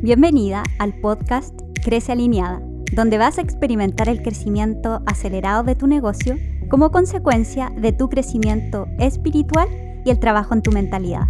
Bienvenida 0.00 0.62
al 0.78 0.94
podcast 0.94 1.52
Crece 1.82 2.12
Alineada, 2.12 2.62
donde 2.92 3.18
vas 3.18 3.38
a 3.38 3.40
experimentar 3.40 4.08
el 4.08 4.22
crecimiento 4.22 5.02
acelerado 5.06 5.64
de 5.64 5.74
tu 5.74 5.88
negocio 5.88 6.36
como 6.70 6.92
consecuencia 6.92 7.72
de 7.76 7.90
tu 7.90 8.08
crecimiento 8.08 8.86
espiritual 9.00 9.68
y 10.04 10.10
el 10.10 10.20
trabajo 10.20 10.54
en 10.54 10.62
tu 10.62 10.70
mentalidad. 10.70 11.26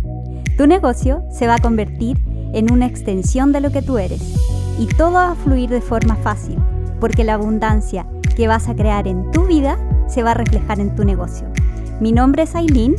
Tu 0.58 0.66
negocio 0.66 1.22
se 1.30 1.46
va 1.46 1.54
a 1.54 1.62
convertir 1.62 2.18
en 2.52 2.70
una 2.70 2.84
extensión 2.84 3.52
de 3.52 3.62
lo 3.62 3.72
que 3.72 3.80
tú 3.80 3.96
eres 3.96 4.20
y 4.78 4.84
todo 4.84 5.12
va 5.12 5.30
a 5.30 5.34
fluir 5.34 5.70
de 5.70 5.80
forma 5.80 6.16
fácil, 6.16 6.58
porque 7.00 7.24
la 7.24 7.34
abundancia 7.34 8.06
que 8.36 8.48
vas 8.48 8.68
a 8.68 8.76
crear 8.76 9.08
en 9.08 9.30
tu 9.30 9.46
vida 9.46 9.78
se 10.08 10.22
va 10.22 10.32
a 10.32 10.34
reflejar 10.34 10.78
en 10.78 10.94
tu 10.94 11.04
negocio. 11.04 11.48
Mi 12.02 12.12
nombre 12.12 12.42
es 12.42 12.54
Aileen 12.54 12.96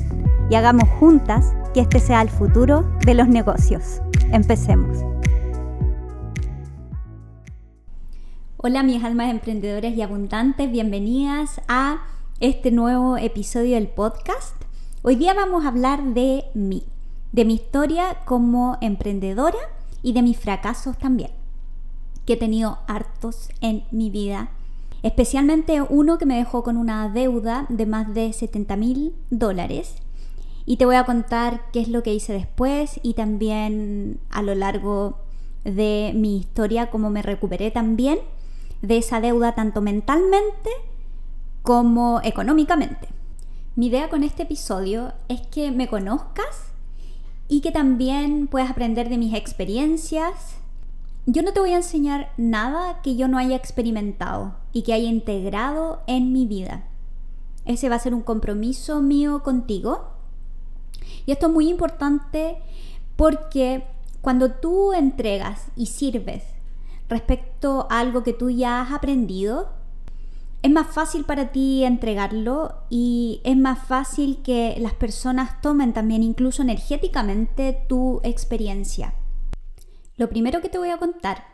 y 0.49 0.55
hagamos 0.55 0.89
juntas 0.99 1.53
que 1.75 1.81
este 1.81 1.99
sea 1.99 2.23
el 2.23 2.29
futuro 2.29 2.89
de 3.05 3.13
los 3.13 3.27
negocios. 3.27 4.01
Empecemos. 4.31 4.97
Hola 8.61 8.83
mis 8.83 9.01
almas 9.05 9.31
emprendedoras 9.31 9.93
y 9.93 10.01
abundantes, 10.01 10.69
bienvenidas 10.69 11.61
a 11.69 12.03
este 12.41 12.71
nuevo 12.71 13.15
episodio 13.15 13.75
del 13.75 13.87
podcast. 13.87 14.53
Hoy 15.01 15.15
día 15.15 15.33
vamos 15.33 15.63
a 15.63 15.69
hablar 15.69 16.03
de 16.13 16.43
mí, 16.53 16.83
de 17.31 17.45
mi 17.45 17.53
historia 17.53 18.17
como 18.25 18.77
emprendedora 18.81 19.57
y 20.03 20.11
de 20.11 20.23
mis 20.23 20.37
fracasos 20.37 20.97
también, 20.97 21.31
que 22.25 22.33
he 22.33 22.35
tenido 22.35 22.79
hartos 22.85 23.47
en 23.61 23.85
mi 23.91 24.09
vida, 24.09 24.51
especialmente 25.03 25.81
uno 25.81 26.17
que 26.17 26.25
me 26.25 26.35
dejó 26.35 26.61
con 26.61 26.75
una 26.75 27.07
deuda 27.07 27.65
de 27.69 27.85
más 27.85 28.13
de 28.13 28.33
70 28.33 28.75
mil 28.75 29.15
dólares. 29.29 29.95
Y 30.65 30.75
te 30.75 30.85
voy 30.85 30.97
a 30.97 31.05
contar 31.05 31.61
qué 31.71 31.79
es 31.79 31.87
lo 31.87 32.03
que 32.03 32.13
hice 32.13 32.33
después 32.33 32.99
y 33.03 33.13
también 33.13 34.19
a 34.29 34.41
lo 34.41 34.53
largo 34.53 35.17
de 35.63 36.11
mi 36.13 36.35
historia, 36.35 36.89
cómo 36.89 37.09
me 37.09 37.21
recuperé 37.21 37.71
también 37.71 38.19
de 38.81 38.97
esa 38.97 39.21
deuda 39.21 39.55
tanto 39.55 39.81
mentalmente 39.81 40.69
como 41.63 42.21
económicamente. 42.23 43.09
Mi 43.75 43.87
idea 43.87 44.09
con 44.09 44.23
este 44.23 44.43
episodio 44.43 45.13
es 45.27 45.41
que 45.41 45.71
me 45.71 45.87
conozcas 45.87 46.71
y 47.47 47.61
que 47.61 47.71
también 47.71 48.47
puedas 48.47 48.69
aprender 48.69 49.09
de 49.09 49.17
mis 49.17 49.33
experiencias. 49.33 50.57
Yo 51.25 51.41
no 51.43 51.53
te 51.53 51.59
voy 51.59 51.71
a 51.71 51.77
enseñar 51.77 52.31
nada 52.37 53.01
que 53.01 53.15
yo 53.15 53.27
no 53.27 53.37
haya 53.37 53.55
experimentado 53.55 54.55
y 54.73 54.83
que 54.83 54.93
haya 54.93 55.09
integrado 55.09 56.01
en 56.07 56.33
mi 56.33 56.45
vida. 56.45 56.83
Ese 57.65 57.89
va 57.89 57.95
a 57.95 57.99
ser 57.99 58.13
un 58.13 58.21
compromiso 58.21 59.01
mío 59.01 59.43
contigo. 59.43 60.09
Y 61.25 61.31
esto 61.31 61.47
es 61.47 61.53
muy 61.53 61.69
importante 61.69 62.57
porque 63.15 63.83
cuando 64.21 64.51
tú 64.51 64.93
entregas 64.93 65.67
y 65.75 65.87
sirves 65.87 66.43
respecto 67.09 67.87
a 67.89 67.99
algo 67.99 68.23
que 68.23 68.33
tú 68.33 68.49
ya 68.49 68.81
has 68.81 68.91
aprendido, 68.91 69.69
es 70.61 70.71
más 70.71 70.87
fácil 70.93 71.23
para 71.23 71.51
ti 71.51 71.83
entregarlo 71.83 72.83
y 72.89 73.41
es 73.43 73.55
más 73.55 73.79
fácil 73.87 74.41
que 74.43 74.75
las 74.79 74.93
personas 74.93 75.61
tomen 75.61 75.93
también 75.93 76.21
incluso 76.21 76.61
energéticamente 76.61 77.85
tu 77.87 78.19
experiencia. 78.23 79.13
Lo 80.17 80.29
primero 80.29 80.61
que 80.61 80.69
te 80.69 80.77
voy 80.77 80.89
a 80.89 80.97
contar 80.97 81.45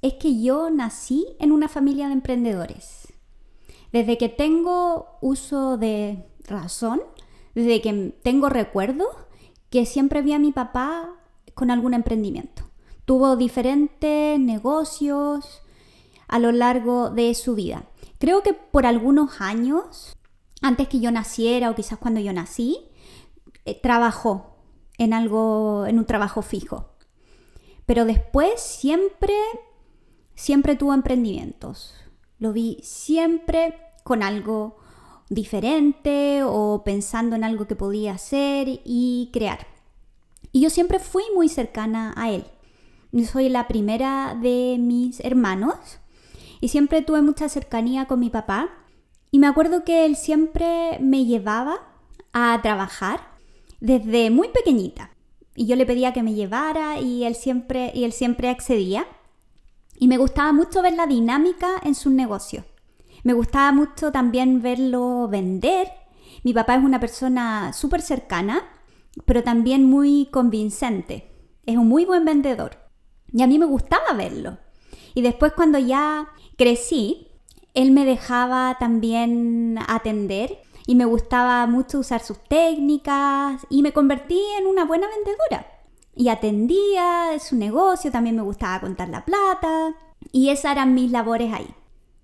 es 0.00 0.14
que 0.14 0.40
yo 0.40 0.70
nací 0.70 1.26
en 1.38 1.52
una 1.52 1.68
familia 1.68 2.06
de 2.06 2.14
emprendedores. 2.14 3.12
Desde 3.92 4.18
que 4.18 4.28
tengo 4.28 5.18
uso 5.20 5.76
de 5.76 6.26
razón, 6.46 7.02
desde 7.54 7.80
que 7.80 8.14
tengo 8.22 8.48
recuerdo, 8.48 9.06
que 9.70 9.86
siempre 9.86 10.22
vi 10.22 10.32
a 10.32 10.38
mi 10.38 10.52
papá 10.52 11.10
con 11.54 11.70
algún 11.70 11.94
emprendimiento. 11.94 12.64
Tuvo 13.04 13.36
diferentes 13.36 14.38
negocios 14.40 15.62
a 16.28 16.38
lo 16.38 16.52
largo 16.52 17.10
de 17.10 17.34
su 17.34 17.54
vida. 17.54 17.84
Creo 18.18 18.42
que 18.42 18.54
por 18.54 18.86
algunos 18.86 19.40
años, 19.40 20.16
antes 20.62 20.88
que 20.88 21.00
yo 21.00 21.10
naciera 21.10 21.70
o 21.70 21.74
quizás 21.74 21.98
cuando 21.98 22.20
yo 22.20 22.32
nací, 22.32 22.78
eh, 23.64 23.78
trabajó 23.80 24.56
en 24.98 25.12
algo, 25.12 25.84
en 25.86 25.98
un 25.98 26.06
trabajo 26.06 26.42
fijo. 26.42 26.90
Pero 27.86 28.04
después 28.04 28.60
siempre, 28.60 29.34
siempre 30.34 30.76
tuvo 30.76 30.94
emprendimientos. 30.94 31.94
Lo 32.38 32.52
vi 32.52 32.80
siempre 32.82 33.78
con 34.04 34.22
algo 34.22 34.76
diferente 35.28 36.42
o 36.44 36.82
pensando 36.84 37.36
en 37.36 37.44
algo 37.44 37.66
que 37.66 37.76
podía 37.76 38.12
hacer 38.12 38.80
y 38.84 39.30
crear. 39.32 39.66
Y 40.52 40.60
yo 40.60 40.70
siempre 40.70 40.98
fui 40.98 41.24
muy 41.34 41.48
cercana 41.48 42.14
a 42.16 42.30
él. 42.30 42.44
Soy 43.22 43.48
la 43.48 43.68
primera 43.68 44.36
de 44.40 44.76
mis 44.78 45.20
hermanos 45.20 45.76
y 46.60 46.68
siempre 46.68 47.00
tuve 47.00 47.22
mucha 47.22 47.48
cercanía 47.48 48.06
con 48.06 48.18
mi 48.18 48.28
papá. 48.28 48.70
Y 49.30 49.38
me 49.38 49.46
acuerdo 49.46 49.84
que 49.84 50.04
él 50.04 50.16
siempre 50.16 50.98
me 51.00 51.24
llevaba 51.24 51.78
a 52.32 52.60
trabajar 52.60 53.20
desde 53.80 54.30
muy 54.30 54.48
pequeñita. 54.48 55.10
Y 55.54 55.66
yo 55.66 55.76
le 55.76 55.86
pedía 55.86 56.12
que 56.12 56.22
me 56.22 56.34
llevara 56.34 56.98
y 57.00 57.24
él 57.24 57.36
siempre, 57.36 57.92
y 57.94 58.04
él 58.04 58.12
siempre 58.12 58.48
accedía. 58.48 59.06
Y 59.96 60.08
me 60.08 60.18
gustaba 60.18 60.52
mucho 60.52 60.82
ver 60.82 60.94
la 60.94 61.06
dinámica 61.06 61.68
en 61.84 61.94
sus 61.94 62.12
negocios. 62.12 62.64
Me 63.22 63.32
gustaba 63.32 63.70
mucho 63.72 64.10
también 64.10 64.60
verlo 64.60 65.28
vender. 65.28 65.88
Mi 66.42 66.52
papá 66.52 66.74
es 66.74 66.84
una 66.84 67.00
persona 67.00 67.72
súper 67.72 68.02
cercana, 68.02 68.62
pero 69.24 69.42
también 69.42 69.84
muy 69.84 70.28
convincente. 70.32 71.30
Es 71.64 71.76
un 71.76 71.88
muy 71.88 72.04
buen 72.04 72.24
vendedor. 72.24 72.83
Y 73.34 73.42
a 73.42 73.48
mí 73.48 73.58
me 73.58 73.66
gustaba 73.66 74.12
verlo. 74.16 74.58
Y 75.12 75.22
después 75.22 75.52
cuando 75.52 75.78
ya 75.78 76.28
crecí, 76.56 77.28
él 77.74 77.90
me 77.90 78.04
dejaba 78.04 78.76
también 78.78 79.76
atender 79.88 80.62
y 80.86 80.94
me 80.94 81.04
gustaba 81.04 81.66
mucho 81.66 81.98
usar 81.98 82.20
sus 82.20 82.38
técnicas 82.44 83.66
y 83.68 83.82
me 83.82 83.92
convertí 83.92 84.40
en 84.58 84.68
una 84.68 84.84
buena 84.84 85.08
vendedora. 85.08 85.66
Y 86.14 86.28
atendía 86.28 87.36
su 87.40 87.56
negocio, 87.56 88.12
también 88.12 88.36
me 88.36 88.42
gustaba 88.42 88.80
contar 88.80 89.08
la 89.08 89.24
plata 89.24 89.96
y 90.30 90.50
esas 90.50 90.72
eran 90.72 90.94
mis 90.94 91.10
labores 91.10 91.52
ahí. 91.52 91.74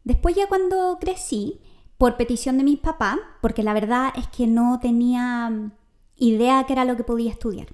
Después 0.05 0.37
ya 0.37 0.47
cuando 0.47 0.99
crecí, 1.01 1.61
por 1.99 2.17
petición 2.17 2.57
de 2.57 2.65
mis 2.65 2.79
papás, 2.79 3.19
porque 3.43 3.65
la 3.65 3.75
verdad 3.75 4.13
es 4.17 4.29
que 4.29 4.47
no 4.47 4.79
tenía 4.81 5.71
idea 6.17 6.65
qué 6.65 6.73
era 6.73 6.85
lo 6.85 6.97
que 6.97 7.05
podía 7.05 7.33
estudiar. 7.33 7.67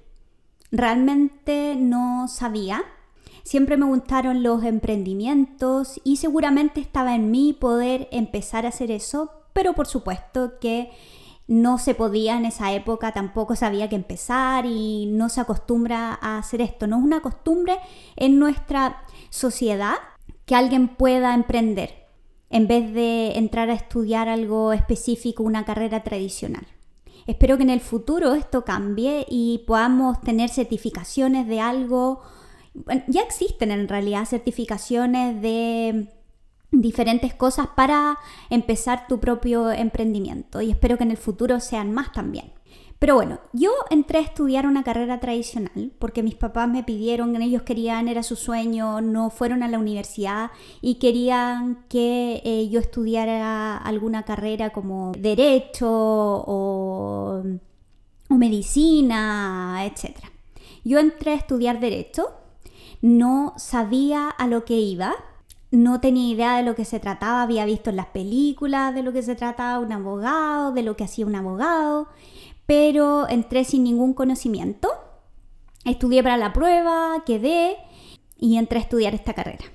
Realmente 0.71 1.75
no 1.77 2.27
sabía 2.27 2.83
Siempre 3.47 3.77
me 3.77 3.85
gustaron 3.85 4.43
los 4.43 4.65
emprendimientos 4.65 6.01
y 6.03 6.17
seguramente 6.17 6.81
estaba 6.81 7.15
en 7.15 7.31
mí 7.31 7.53
poder 7.57 8.09
empezar 8.11 8.65
a 8.65 8.69
hacer 8.69 8.91
eso, 8.91 9.31
pero 9.53 9.71
por 9.71 9.87
supuesto 9.87 10.59
que 10.59 10.91
no 11.47 11.77
se 11.77 11.95
podía 11.95 12.35
en 12.35 12.43
esa 12.43 12.73
época, 12.73 13.13
tampoco 13.13 13.55
sabía 13.55 13.87
que 13.87 13.95
empezar 13.95 14.65
y 14.65 15.05
no 15.05 15.29
se 15.29 15.39
acostumbra 15.39 16.19
a 16.21 16.39
hacer 16.39 16.59
esto. 16.59 16.87
No 16.87 16.97
es 16.97 17.03
una 17.05 17.21
costumbre 17.21 17.77
en 18.17 18.37
nuestra 18.37 19.01
sociedad 19.29 19.95
que 20.45 20.55
alguien 20.55 20.89
pueda 20.89 21.33
emprender 21.33 22.05
en 22.49 22.67
vez 22.67 22.93
de 22.93 23.37
entrar 23.37 23.69
a 23.69 23.75
estudiar 23.75 24.27
algo 24.27 24.73
específico, 24.73 25.43
una 25.43 25.63
carrera 25.63 26.03
tradicional. 26.03 26.67
Espero 27.27 27.55
que 27.55 27.63
en 27.63 27.69
el 27.69 27.79
futuro 27.79 28.33
esto 28.33 28.65
cambie 28.65 29.25
y 29.29 29.63
podamos 29.65 30.19
tener 30.19 30.49
certificaciones 30.49 31.47
de 31.47 31.61
algo 31.61 32.23
ya 33.07 33.21
existen 33.21 33.71
en 33.71 33.87
realidad 33.87 34.25
certificaciones 34.25 35.41
de 35.41 36.07
diferentes 36.71 37.33
cosas 37.33 37.67
para 37.75 38.17
empezar 38.49 39.07
tu 39.07 39.19
propio 39.19 39.71
emprendimiento 39.71 40.61
y 40.61 40.71
espero 40.71 40.97
que 40.97 41.03
en 41.03 41.11
el 41.11 41.17
futuro 41.17 41.59
sean 41.59 41.91
más 41.91 42.11
también. 42.11 42.51
Pero 42.99 43.13
bueno, 43.13 43.39
yo 43.53 43.69
entré 43.91 44.17
a 44.17 44.21
estudiar 44.21 44.65
una 44.65 44.83
carrera 44.83 45.19
tradicional 45.19 45.91
porque 45.99 46.23
mis 46.23 46.33
papás 46.33 46.67
me 46.67 46.83
pidieron, 46.83 47.39
ellos 47.39 47.61
querían, 47.61 48.07
era 48.07 48.23
su 48.23 48.35
sueño, 48.35 49.01
no 49.01 49.29
fueron 49.29 49.61
a 49.61 49.67
la 49.67 49.77
universidad 49.77 50.49
y 50.81 50.95
querían 50.95 51.85
que 51.89 52.41
eh, 52.43 52.69
yo 52.69 52.79
estudiara 52.79 53.77
alguna 53.77 54.23
carrera 54.23 54.71
como 54.71 55.11
derecho 55.11 55.87
o, 55.87 57.43
o 58.29 58.33
medicina, 58.33 59.85
etc. 59.85 60.17
Yo 60.83 60.97
entré 60.97 61.33
a 61.33 61.35
estudiar 61.35 61.79
derecho 61.79 62.31
no 63.01 63.53
sabía 63.57 64.29
a 64.29 64.47
lo 64.47 64.65
que 64.65 64.75
iba, 64.75 65.15
no 65.71 65.99
tenía 65.99 66.33
idea 66.33 66.57
de 66.57 66.63
lo 66.63 66.75
que 66.75 66.85
se 66.85 66.99
trataba, 66.99 67.41
había 67.41 67.65
visto 67.65 67.89
en 67.89 67.97
las 67.97 68.07
películas 68.07 68.95
de 68.95 69.03
lo 69.03 69.11
que 69.11 69.21
se 69.21 69.35
trataba 69.35 69.79
un 69.79 69.91
abogado, 69.91 70.71
de 70.71 70.83
lo 70.83 70.95
que 70.95 71.03
hacía 71.03 71.25
un 71.25 71.35
abogado, 71.35 72.07
pero 72.65 73.27
entré 73.27 73.63
sin 73.63 73.83
ningún 73.83 74.13
conocimiento. 74.13 74.89
Estudié 75.85 76.23
para 76.23 76.37
la 76.37 76.53
prueba, 76.53 77.23
quedé 77.25 77.77
y 78.37 78.57
entré 78.57 78.79
a 78.79 78.81
estudiar 78.81 79.13
esta 79.13 79.33
carrera. 79.33 79.65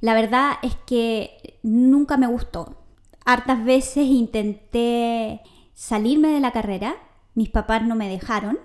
La 0.00 0.14
verdad 0.14 0.54
es 0.62 0.76
que 0.86 1.58
nunca 1.62 2.16
me 2.16 2.26
gustó. 2.26 2.76
Hartas 3.24 3.64
veces 3.64 4.06
intenté 4.06 5.40
salirme 5.74 6.28
de 6.28 6.40
la 6.40 6.52
carrera, 6.52 6.96
mis 7.34 7.50
papás 7.50 7.82
no 7.82 7.94
me 7.94 8.08
dejaron 8.08 8.58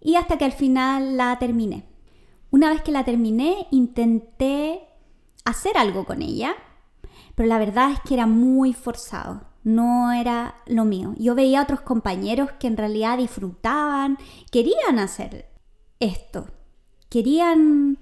y 0.00 0.16
hasta 0.16 0.38
que 0.38 0.44
al 0.44 0.52
final 0.52 1.16
la 1.16 1.38
terminé 1.38 1.87
Una 2.50 2.70
vez 2.70 2.82
que 2.82 2.92
la 2.92 3.04
terminé, 3.04 3.66
intenté 3.70 4.88
hacer 5.44 5.76
algo 5.76 6.04
con 6.04 6.22
ella, 6.22 6.54
pero 7.34 7.48
la 7.48 7.58
verdad 7.58 7.92
es 7.92 8.00
que 8.00 8.14
era 8.14 8.26
muy 8.26 8.72
forzado, 8.72 9.42
no 9.64 10.12
era 10.12 10.56
lo 10.66 10.84
mío. 10.84 11.14
Yo 11.18 11.34
veía 11.34 11.60
a 11.60 11.62
otros 11.64 11.82
compañeros 11.82 12.50
que 12.58 12.66
en 12.66 12.76
realidad 12.76 13.18
disfrutaban, 13.18 14.18
querían 14.50 14.98
hacer 14.98 15.48
esto, 16.00 16.46
querían 17.08 17.98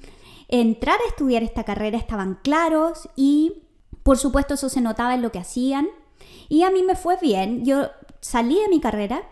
entrar 0.48 0.98
a 1.04 1.08
estudiar 1.08 1.42
esta 1.42 1.64
carrera, 1.64 1.98
estaban 1.98 2.38
claros 2.42 3.08
y 3.16 3.64
por 4.02 4.18
supuesto 4.18 4.54
eso 4.54 4.68
se 4.68 4.80
notaba 4.80 5.14
en 5.14 5.22
lo 5.22 5.32
que 5.32 5.40
hacían. 5.40 5.88
Y 6.48 6.62
a 6.62 6.70
mí 6.70 6.82
me 6.82 6.94
fue 6.94 7.16
bien, 7.20 7.64
yo 7.64 7.88
salí 8.20 8.60
de 8.60 8.68
mi 8.68 8.80
carrera, 8.80 9.22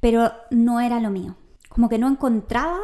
pero 0.00 0.32
no 0.50 0.80
era 0.80 1.00
lo 1.00 1.10
mío. 1.10 1.36
Como 1.68 1.88
que 1.88 1.98
no 1.98 2.08
encontraba 2.08 2.80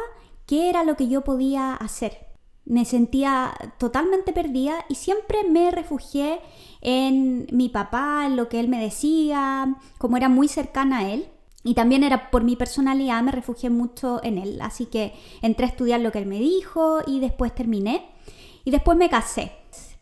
qué 0.49 0.67
era 0.67 0.83
lo 0.83 0.97
que 0.97 1.07
yo 1.07 1.21
podía 1.21 1.75
hacer. 1.75 2.25
Me 2.65 2.83
sentía 2.83 3.53
totalmente 3.77 4.33
perdida 4.33 4.83
y 4.89 4.95
siempre 4.95 5.43
me 5.47 5.69
refugié 5.69 6.39
en 6.81 7.45
mi 7.51 7.69
papá, 7.69 8.23
en 8.25 8.35
lo 8.35 8.49
que 8.49 8.59
él 8.59 8.67
me 8.67 8.81
decía, 8.81 9.77
como 9.99 10.17
era 10.17 10.27
muy 10.27 10.47
cercana 10.47 10.99
a 10.99 11.09
él. 11.11 11.27
Y 11.63 11.75
también 11.75 12.03
era 12.03 12.31
por 12.31 12.43
mi 12.43 12.55
personalidad, 12.55 13.21
me 13.21 13.31
refugié 13.31 13.69
mucho 13.69 14.21
en 14.23 14.39
él. 14.39 14.59
Así 14.63 14.87
que 14.87 15.13
entré 15.43 15.67
a 15.67 15.69
estudiar 15.69 15.99
lo 15.99 16.11
que 16.11 16.17
él 16.17 16.25
me 16.25 16.39
dijo 16.39 17.01
y 17.05 17.19
después 17.19 17.53
terminé. 17.53 18.09
Y 18.65 18.71
después 18.71 18.97
me 18.97 19.07
casé. 19.07 19.51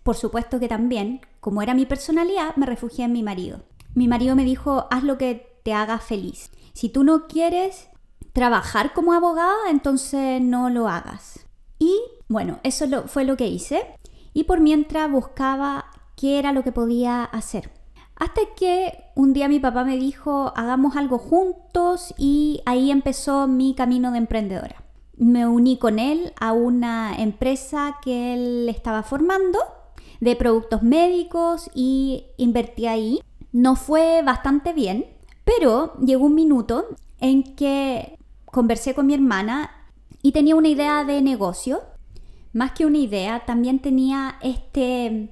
Por 0.03 0.15
supuesto 0.15 0.61
que 0.61 0.69
también, 0.69 1.19
como 1.41 1.61
era 1.61 1.73
mi 1.73 1.85
personalidad, 1.85 2.55
me 2.55 2.65
refugié 2.65 3.03
en 3.03 3.11
mi 3.11 3.21
marido. 3.21 3.63
Mi 3.95 4.07
marido 4.07 4.33
me 4.33 4.45
dijo, 4.45 4.87
haz 4.91 5.03
lo 5.03 5.17
que 5.17 5.59
te 5.63 5.73
haga 5.73 5.99
feliz. 5.99 6.51
Si 6.71 6.87
tú 6.87 7.03
no 7.03 7.27
quieres 7.27 7.89
trabajar 8.37 8.93
como 8.93 9.13
abogada, 9.13 9.71
entonces 9.71 10.39
no 10.39 10.69
lo 10.69 10.87
hagas. 10.87 11.39
Y 11.79 11.91
bueno, 12.27 12.59
eso 12.61 12.85
fue 13.07 13.23
lo 13.23 13.35
que 13.35 13.47
hice. 13.47 13.95
Y 14.31 14.43
por 14.43 14.59
mientras 14.59 15.11
buscaba 15.11 15.85
qué 16.15 16.37
era 16.37 16.53
lo 16.53 16.61
que 16.61 16.71
podía 16.71 17.23
hacer. 17.23 17.71
Hasta 18.15 18.41
que 18.55 19.05
un 19.15 19.33
día 19.33 19.49
mi 19.49 19.59
papá 19.59 19.83
me 19.83 19.97
dijo, 19.97 20.53
hagamos 20.55 20.95
algo 20.95 21.17
juntos 21.17 22.13
y 22.15 22.61
ahí 22.67 22.91
empezó 22.91 23.47
mi 23.47 23.73
camino 23.73 24.11
de 24.11 24.19
emprendedora. 24.19 24.83
Me 25.15 25.47
uní 25.47 25.79
con 25.79 25.97
él 25.97 26.31
a 26.39 26.53
una 26.53 27.15
empresa 27.17 27.97
que 28.03 28.35
él 28.35 28.69
estaba 28.69 29.01
formando 29.01 29.57
de 30.19 30.35
productos 30.35 30.83
médicos 30.83 31.71
y 31.73 32.27
invertí 32.37 32.85
ahí. 32.85 33.19
No 33.51 33.75
fue 33.75 34.21
bastante 34.21 34.73
bien, 34.73 35.07
pero 35.43 35.95
llegó 35.97 36.27
un 36.27 36.35
minuto 36.35 36.85
en 37.19 37.55
que 37.55 38.17
conversé 38.47 38.93
con 38.93 39.05
mi 39.07 39.13
hermana 39.13 39.71
y 40.21 40.31
tenía 40.31 40.55
una 40.55 40.67
idea 40.67 41.03
de 41.03 41.21
negocio. 41.21 41.81
Más 42.53 42.71
que 42.71 42.85
una 42.85 42.97
idea, 42.97 43.45
también 43.45 43.79
tenía 43.79 44.37
este 44.41 45.29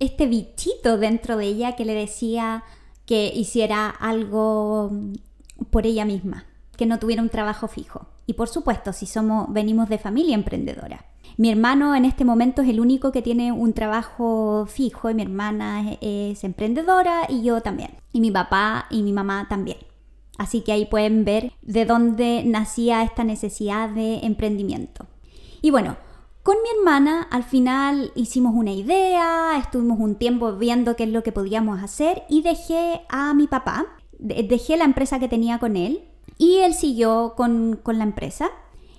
este 0.00 0.26
bichito 0.26 0.96
dentro 0.98 1.36
de 1.36 1.44
ella 1.44 1.76
que 1.76 1.84
le 1.84 1.94
decía 1.94 2.64
que 3.04 3.30
hiciera 3.34 3.88
algo 3.88 4.90
por 5.70 5.86
ella 5.86 6.04
misma, 6.04 6.46
que 6.76 6.86
no 6.86 6.98
tuviera 6.98 7.22
un 7.22 7.28
trabajo 7.28 7.68
fijo. 7.68 8.06
Y 8.26 8.32
por 8.32 8.48
supuesto, 8.48 8.92
si 8.92 9.06
somos 9.06 9.52
venimos 9.52 9.88
de 9.88 9.98
familia 9.98 10.34
emprendedora. 10.34 11.04
Mi 11.36 11.50
hermano 11.50 11.94
en 11.94 12.04
este 12.04 12.24
momento 12.24 12.62
es 12.62 12.68
el 12.68 12.80
único 12.80 13.12
que 13.12 13.22
tiene 13.22 13.52
un 13.52 13.72
trabajo 13.72 14.66
fijo 14.68 15.10
y 15.10 15.14
mi 15.14 15.22
hermana 15.22 15.96
es, 16.00 16.44
emprendedora 16.44 17.22
y 17.28 17.42
yo 17.42 17.60
también. 17.60 17.92
Y 18.12 18.20
mi 18.20 18.30
papá 18.30 18.86
y 18.90 19.02
mi 19.02 19.12
mamá 19.12 19.46
también. 19.48 19.78
Así 20.40 20.62
que 20.62 20.72
ahí 20.72 20.86
pueden 20.86 21.26
ver 21.26 21.52
de 21.60 21.84
dónde 21.84 22.42
nacía 22.46 23.02
esta 23.02 23.24
necesidad 23.24 23.90
de 23.90 24.20
emprendimiento. 24.20 25.04
Y 25.60 25.70
bueno, 25.70 25.98
con 26.42 26.56
mi 26.62 26.78
hermana 26.78 27.28
al 27.30 27.44
final 27.44 28.10
hicimos 28.14 28.54
una 28.54 28.72
idea, 28.72 29.58
estuvimos 29.58 30.00
un 30.00 30.14
tiempo 30.14 30.56
viendo 30.56 30.96
qué 30.96 31.04
es 31.04 31.10
lo 31.10 31.22
que 31.22 31.30
podíamos 31.30 31.82
hacer 31.82 32.22
y 32.30 32.40
dejé 32.40 33.02
a 33.10 33.34
mi 33.34 33.48
papá, 33.48 33.88
dejé 34.18 34.78
la 34.78 34.86
empresa 34.86 35.18
que 35.18 35.28
tenía 35.28 35.58
con 35.58 35.76
él 35.76 36.04
y 36.38 36.60
él 36.60 36.72
siguió 36.72 37.34
con, 37.36 37.78
con 37.82 37.98
la 37.98 38.04
empresa. 38.04 38.48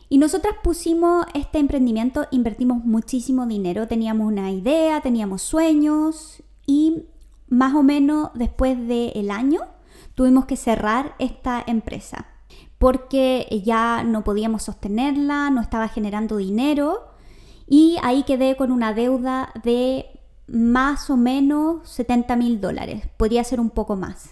Y 0.09 0.19
nosotras 0.19 0.53
pusimos 0.61 1.25
este 1.33 1.57
emprendimiento, 1.57 2.27
invertimos 2.29 2.85
muchísimo 2.85 3.47
dinero, 3.47 3.87
teníamos 3.87 4.27
una 4.27 4.51
idea, 4.51 5.01
teníamos 5.01 5.41
sueños 5.41 6.43
y 6.67 7.05
más 7.49 7.73
o 7.73 7.81
menos 7.81 8.29
después 8.35 8.77
del 8.87 9.31
año 9.31 9.61
tuvimos 10.15 10.45
que 10.45 10.55
cerrar 10.55 11.15
esta 11.19 11.63
empresa 11.65 12.27
porque 12.77 13.61
ya 13.63 14.03
no 14.03 14.23
podíamos 14.23 14.63
sostenerla, 14.63 15.51
no 15.51 15.61
estaba 15.61 15.87
generando 15.87 16.37
dinero 16.37 17.11
y 17.67 17.97
ahí 18.01 18.23
quedé 18.23 18.55
con 18.55 18.71
una 18.71 18.93
deuda 18.93 19.51
de 19.63 20.19
más 20.47 21.09
o 21.11 21.15
menos 21.15 21.87
70 21.87 22.35
mil 22.35 22.59
dólares, 22.59 23.03
podría 23.17 23.43
ser 23.43 23.59
un 23.59 23.69
poco 23.69 23.95
más. 23.95 24.31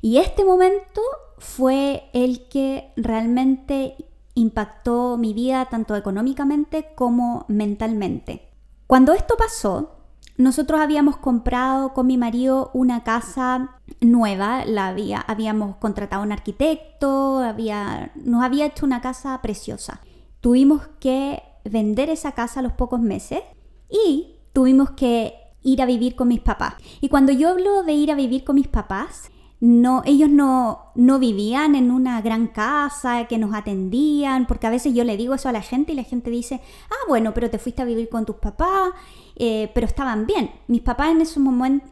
Y 0.00 0.16
este 0.16 0.44
momento 0.44 1.02
fue 1.38 2.08
el 2.14 2.48
que 2.48 2.90
realmente 2.96 3.96
impactó 4.34 5.16
mi 5.18 5.34
vida 5.34 5.66
tanto 5.66 5.94
económicamente 5.94 6.94
como 6.94 7.44
mentalmente. 7.48 8.48
Cuando 8.86 9.12
esto 9.12 9.34
pasó, 9.36 9.93
nosotros 10.36 10.80
habíamos 10.80 11.16
comprado 11.16 11.92
con 11.92 12.06
mi 12.06 12.16
marido 12.16 12.70
una 12.74 13.04
casa 13.04 13.76
nueva, 14.00 14.64
la 14.64 14.88
había, 14.88 15.20
habíamos 15.20 15.76
contratado 15.76 16.22
a 16.22 16.26
un 16.26 16.32
arquitecto, 16.32 17.38
había, 17.38 18.12
nos 18.16 18.42
había 18.42 18.66
hecho 18.66 18.84
una 18.84 19.00
casa 19.00 19.40
preciosa. 19.42 20.00
Tuvimos 20.40 20.82
que 20.98 21.42
vender 21.64 22.10
esa 22.10 22.32
casa 22.32 22.60
a 22.60 22.62
los 22.62 22.72
pocos 22.72 23.00
meses 23.00 23.40
y 23.88 24.36
tuvimos 24.52 24.90
que 24.90 25.34
ir 25.62 25.80
a 25.80 25.86
vivir 25.86 26.16
con 26.16 26.28
mis 26.28 26.40
papás. 26.40 26.74
Y 27.00 27.08
cuando 27.08 27.32
yo 27.32 27.50
hablo 27.50 27.84
de 27.84 27.92
ir 27.92 28.10
a 28.10 28.16
vivir 28.16 28.44
con 28.44 28.56
mis 28.56 28.68
papás, 28.68 29.30
no, 29.60 30.02
ellos 30.04 30.28
no, 30.28 30.90
no 30.94 31.18
vivían 31.18 31.74
en 31.74 31.90
una 31.90 32.20
gran 32.20 32.48
casa 32.48 33.26
que 33.26 33.38
nos 33.38 33.54
atendían, 33.54 34.46
porque 34.46 34.66
a 34.66 34.70
veces 34.70 34.94
yo 34.94 35.04
le 35.04 35.16
digo 35.16 35.34
eso 35.34 35.48
a 35.48 35.52
la 35.52 35.62
gente 35.62 35.92
y 35.92 35.96
la 35.96 36.02
gente 36.02 36.30
dice, 36.30 36.60
ah, 36.90 37.08
bueno, 37.08 37.32
pero 37.32 37.48
te 37.48 37.58
fuiste 37.58 37.80
a 37.80 37.86
vivir 37.86 38.10
con 38.10 38.26
tus 38.26 38.36
papás, 38.36 38.90
eh, 39.36 39.70
pero 39.74 39.86
estaban 39.86 40.26
bien. 40.26 40.50
Mis 40.68 40.82
papás 40.82 41.10
en 41.10 41.20
ese, 41.20 41.40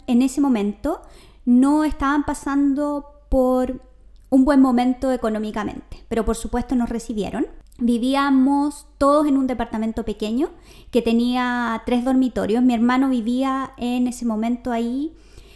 en 0.07 0.23
ese 0.23 0.41
momento 0.41 1.03
no 1.45 1.85
estaban 1.85 2.25
pasando 2.25 3.07
por 3.29 3.83
un 4.31 4.45
buen 4.45 4.61
momento 4.61 5.13
económicamente, 5.13 6.05
pero 6.09 6.25
por 6.25 6.37
supuesto 6.37 6.75
nos 6.75 6.89
recibieron 6.89 7.47
vivíamos 7.79 8.87
todos 8.99 9.27
en 9.27 9.37
un 9.37 9.47
departamento 9.47 10.05
pequeño 10.05 10.51
que 10.91 11.03
tenía 11.03 11.83
tres 11.85 12.05
dormitorios. 12.05 12.63
Mi 12.63 12.75
hermano 12.75 13.09
vivía 13.09 13.73
en 13.77 14.07
ese 14.07 14.25
momento 14.25 14.73
ahí 14.73 15.15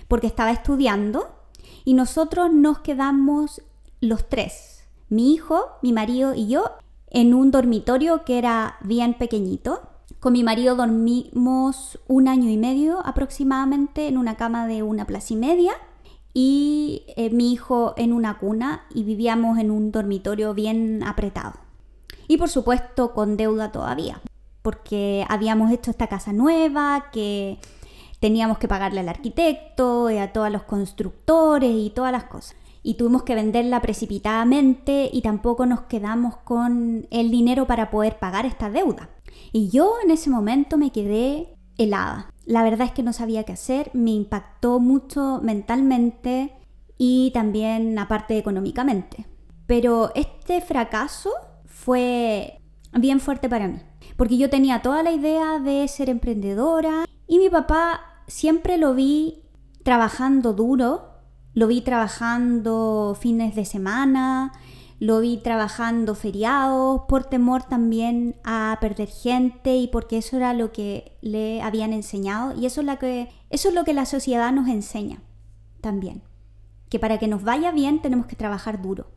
porque 0.09 0.27
estaba 0.27 0.51
estudiando 0.51 1.29
y 1.85 1.95
nosotros 1.95 2.53
nos 2.53 2.81
quedamos 2.81 3.63
los 4.01 4.29
tres, 4.29 4.85
mi 5.09 5.33
hijo, 5.33 5.67
mi 5.83 5.93
marido 5.93 6.35
y 6.35 6.49
yo, 6.49 6.73
en 7.09 7.33
un 7.33 7.51
dormitorio 7.51 8.25
que 8.25 8.39
era 8.39 8.77
bien 8.83 9.15
pequeñito. 9.15 9.81
Con 10.21 10.33
mi 10.33 10.43
marido 10.43 10.77
dormimos 10.77 11.99
un 12.09 12.27
año 12.27 12.49
y 12.49 12.57
medio 12.57 13.05
aproximadamente 13.07 14.09
en 14.09 14.17
una 14.17 14.37
cama 14.37 14.67
de 14.67 14.83
una 14.83 15.05
plaza 15.05 15.35
y 15.35 15.37
media 15.37 15.75
y 16.33 17.05
eh, 17.17 17.31
mi 17.31 17.53
hijo 17.53 17.95
en 17.97 18.13
una 18.13 18.39
cuna 18.39 18.87
y 18.93 19.05
vivíamos 19.05 19.59
en 19.59 19.71
un 19.71 19.93
dormitorio 19.93 20.55
bien 20.55 21.03
apretado. 21.03 21.55
Y 22.29 22.39
por 22.39 22.49
supuesto 22.49 23.13
con 23.15 23.37
deuda 23.37 23.73
todavía, 23.73 24.21
porque 24.63 25.25
habíamos 25.29 25.71
hecho 25.71 25.91
esta 25.91 26.09
casa 26.09 26.33
nueva, 26.33 27.07
que 27.13 27.59
teníamos 28.19 28.59
que 28.59 28.69
pagarle 28.69 29.01
al 29.01 29.09
arquitecto, 29.09 30.11
y 30.11 30.19
a 30.19 30.33
todos 30.33 30.51
los 30.51 30.65
constructores 30.65 31.71
y 31.73 31.91
todas 31.91 32.11
las 32.11 32.25
cosas. 32.25 32.57
Y 32.83 32.95
tuvimos 32.95 33.23
que 33.23 33.35
venderla 33.35 33.81
precipitadamente 33.81 35.09
y 35.13 35.23
tampoco 35.23 35.67
nos 35.67 35.83
quedamos 35.83 36.37
con 36.39 37.07
el 37.11 37.31
dinero 37.31 37.67
para 37.67 37.91
poder 37.91 38.19
pagar 38.19 38.47
esta 38.47 38.71
deuda. 38.71 39.09
Y 39.53 39.69
yo 39.71 39.95
en 40.05 40.11
ese 40.11 40.31
momento 40.31 40.79
me 40.79 40.93
quedé 40.93 41.57
helada. 41.79 42.33
La 42.45 42.63
verdad 42.63 42.87
es 42.87 42.93
que 42.93 43.03
no 43.03 43.13
sabía 43.13 43.45
qué 43.45 43.53
hacer, 43.53 43.91
me 43.93 44.13
impactó 44.13 44.79
mucho 44.79 45.41
mentalmente 45.43 46.53
y 46.99 47.31
también 47.33 47.99
aparte 47.99 48.39
económicamente. 48.39 49.27
Pero 49.67 50.13
este 50.15 50.61
fracaso 50.61 51.31
fue 51.65 52.61
bien 52.93 53.21
fuerte 53.21 53.49
para 53.49 53.69
mí, 53.69 53.79
porque 54.17 54.39
yo 54.39 54.49
tenía 54.49 54.81
toda 54.81 55.03
la 55.03 55.13
idea 55.13 55.59
de 55.59 55.87
ser 55.89 56.09
emprendedora 56.09 57.05
y 57.27 57.39
mi 57.39 57.51
papá 57.51 58.01
siempre 58.27 58.79
lo 58.79 58.95
vi 58.95 59.43
trabajando 59.83 60.53
duro, 60.53 61.11
lo 61.53 61.67
vi 61.67 61.81
trabajando 61.81 63.17
fines 63.19 63.55
de 63.55 63.65
semana, 63.65 64.53
lo 64.99 65.21
vi 65.21 65.37
trabajando 65.37 66.15
feriados 66.15 67.03
por 67.09 67.25
temor 67.25 67.65
también 67.65 68.37
a 68.45 68.79
perder 68.81 69.09
gente 69.09 69.77
y 69.77 69.89
porque 69.89 70.19
eso 70.19 70.37
era 70.37 70.55
lo 70.55 70.73
que 70.73 71.17
le 71.21 71.61
habían 71.61 71.93
enseñado 71.93 72.59
y 72.59 72.67
eso 72.67 72.81
es, 72.81 72.87
la 72.87 72.99
que, 72.99 73.29
eso 73.51 73.69
es 73.69 73.75
lo 73.75 73.85
que 73.85 73.93
la 73.93 74.07
sociedad 74.07 74.53
nos 74.53 74.69
enseña 74.69 75.23
también, 75.81 76.23
que 76.89 76.99
para 76.99 77.19
que 77.19 77.29
nos 77.29 77.43
vaya 77.43 77.73
bien 77.73 78.01
tenemos 78.01 78.27
que 78.27 78.37
trabajar 78.37 78.81
duro. 78.81 79.09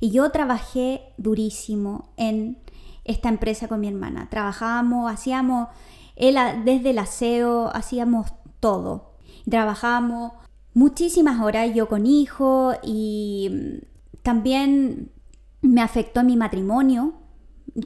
Y 0.00 0.10
yo 0.10 0.30
trabajé 0.30 1.02
durísimo 1.16 2.08
en 2.16 2.58
esta 3.04 3.28
empresa 3.28 3.68
con 3.68 3.80
mi 3.80 3.88
hermana. 3.88 4.28
Trabajábamos, 4.30 5.12
hacíamos, 5.12 5.68
él, 6.16 6.36
desde 6.64 6.90
el 6.90 6.98
aseo, 6.98 7.70
hacíamos 7.72 8.32
todo. 8.58 9.12
Trabajábamos 9.48 10.32
muchísimas 10.74 11.40
horas 11.40 11.72
yo 11.74 11.88
con 11.88 12.06
hijo 12.06 12.72
y 12.82 13.82
también 14.22 15.12
me 15.60 15.82
afectó 15.82 16.22
mi 16.24 16.36
matrimonio 16.36 17.14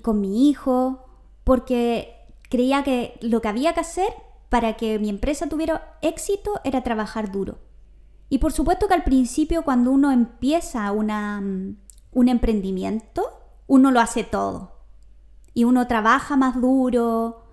con 0.03 0.21
mi 0.21 0.49
hijo 0.49 1.05
porque 1.45 2.15
creía 2.49 2.83
que 2.83 3.19
lo 3.21 3.41
que 3.41 3.49
había 3.49 3.75
que 3.75 3.81
hacer 3.81 4.13
para 4.49 4.77
que 4.77 4.99
mi 4.99 5.09
empresa 5.09 5.49
tuviera 5.49 5.99
éxito 6.03 6.61
era 6.65 6.83
trabajar 6.83 7.31
duro. 7.33 7.59
Y 8.29 8.39
por 8.39 8.53
supuesto 8.53 8.89
que 8.89 8.95
al 8.95 9.05
principio 9.05 9.63
cuando 9.63 9.91
uno 9.91 10.11
empieza 10.11 10.91
una, 10.93 11.41
mm, 11.41 11.77
un 12.13 12.29
emprendimiento, 12.29 13.23
uno 13.67 13.91
lo 13.91 14.01
hace 14.01 14.25
todo. 14.25 14.73
Y 15.55 15.65
uno 15.65 15.87
trabaja 15.87 16.37
más 16.37 16.61
duro, 16.61 17.45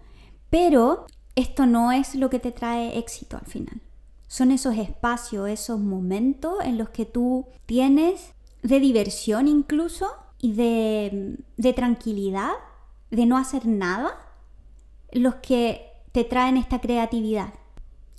pero 0.50 1.06
esto 1.36 1.66
no 1.66 1.92
es 1.92 2.16
lo 2.16 2.30
que 2.30 2.40
te 2.40 2.52
trae 2.52 2.98
éxito 2.98 3.38
al 3.38 3.46
final. 3.46 3.82
Son 4.28 4.52
esos 4.52 4.76
espacios, 4.78 5.50
esos 5.50 5.80
momentos 5.80 6.56
en 6.64 6.78
los 6.78 6.90
que 6.90 7.06
tú 7.06 7.48
tienes 7.66 8.33
de 8.64 8.80
diversión 8.80 9.48
incluso 9.48 10.12
y 10.40 10.54
de, 10.54 11.38
de 11.58 11.74
tranquilidad, 11.74 12.54
de 13.12 13.26
no 13.26 13.38
hacer 13.38 13.68
nada, 13.68 14.18
los 15.12 15.36
que 15.36 15.92
te 16.12 16.24
traen 16.24 16.58
esta 16.58 16.82
creatividad, 16.82 17.54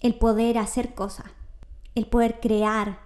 el 0.00 0.14
poder 0.14 0.58
hacer 0.58 0.94
cosas, 0.94 1.26
el 1.94 2.06
poder 2.06 2.38
crear 2.40 3.00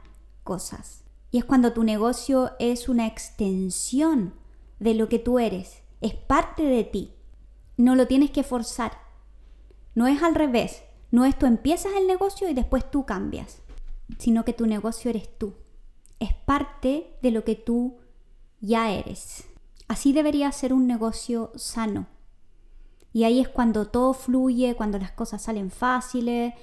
cosas. 0.45 1.05
Y 1.31 1.39
es 1.39 1.45
cuando 1.45 1.73
tu 1.73 1.85
negocio 1.85 2.53
es 2.59 2.89
una 2.89 3.07
extensión 3.07 4.35
de 4.79 4.95
lo 4.95 5.09
que 5.09 5.19
tú 5.19 5.39
eres, 5.39 5.83
es 6.01 6.15
parte 6.15 6.63
de 6.63 6.85
ti. 6.85 7.13
No 7.77 7.95
lo 7.95 8.07
tienes 8.07 8.31
que 8.31 8.43
forzar. 8.43 8.93
No 9.95 10.07
es 10.07 10.23
al 10.23 10.35
revés. 10.35 10.83
No 11.11 11.25
es 11.25 11.39
tú 11.39 11.47
empiezas 11.47 11.93
el 11.97 12.07
negocio 12.07 12.49
y 12.49 12.55
después 12.55 12.91
tú 12.91 13.07
cambias, 13.07 13.63
sino 14.19 14.45
que 14.45 14.53
tu 14.53 14.67
negocio 14.67 15.11
eres 15.11 15.29
tú. 15.39 15.55
Es 16.19 16.35
parte 16.35 17.17
de 17.23 17.31
lo 17.31 17.45
que 17.45 17.55
tú 17.55 17.99
ya 18.61 18.91
eres. 18.91 19.49
Así 19.89 20.13
debería 20.13 20.51
ser 20.53 20.73
un 20.73 20.87
negocio 20.87 21.53
sano. 21.55 22.07
Y 23.13 23.25
ahí 23.25 23.41
es 23.41 23.49
cuando 23.49 23.87
todo 23.87 24.13
fluye, 24.13 24.77
cuando 24.77 24.99
las 24.99 25.13
cosas 25.13 25.43
salen 25.43 25.71
fáciles 25.71 26.55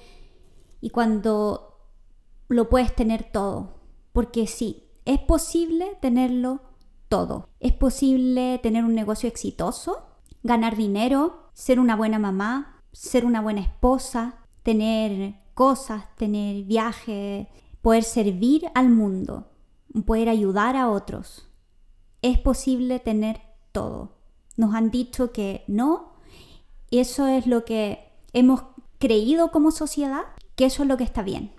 y 0.80 0.90
cuando 0.90 1.90
lo 2.48 2.68
puedes 2.68 2.94
tener 2.94 3.24
todo. 3.24 3.80
Porque 4.12 4.46
sí, 4.46 4.84
es 5.04 5.18
posible 5.18 5.98
tenerlo 6.00 6.60
todo. 7.08 7.48
Es 7.60 7.72
posible 7.72 8.58
tener 8.62 8.84
un 8.84 8.94
negocio 8.94 9.28
exitoso, 9.28 10.06
ganar 10.42 10.76
dinero, 10.76 11.50
ser 11.52 11.80
una 11.80 11.96
buena 11.96 12.18
mamá, 12.18 12.82
ser 12.92 13.24
una 13.24 13.40
buena 13.40 13.60
esposa, 13.60 14.38
tener 14.62 15.40
cosas, 15.54 16.04
tener 16.16 16.64
viajes, 16.64 17.48
poder 17.86 18.02
servir 18.02 18.68
al 18.74 18.88
mundo, 18.88 19.46
poder 20.06 20.28
ayudar 20.28 20.74
a 20.74 20.90
otros. 20.90 21.48
Es 22.20 22.36
posible 22.36 22.98
tener 22.98 23.40
todo. 23.70 24.18
Nos 24.56 24.74
han 24.74 24.90
dicho 24.90 25.30
que 25.30 25.62
no, 25.68 26.14
y 26.90 26.98
eso 26.98 27.28
es 27.28 27.46
lo 27.46 27.64
que 27.64 28.12
hemos 28.32 28.64
creído 28.98 29.52
como 29.52 29.70
sociedad, 29.70 30.22
que 30.56 30.64
eso 30.64 30.82
es 30.82 30.88
lo 30.88 30.96
que 30.96 31.04
está 31.04 31.22
bien. 31.22 31.52